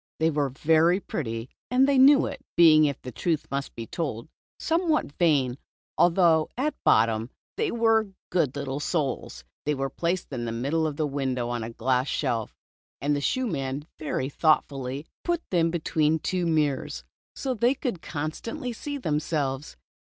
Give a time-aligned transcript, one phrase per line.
[0.19, 4.29] They were very pretty and they knew it, being, if the truth must be told,
[4.59, 5.59] somewhat vain,
[5.95, 9.43] although at bottom, they were good little soles.
[9.63, 12.55] They were placed in the middle of the window on a glass shelf,
[12.99, 17.03] and the shoe man very thoughtfully put them between two mirrors,
[17.35, 19.77] so they could con stantly see themselves.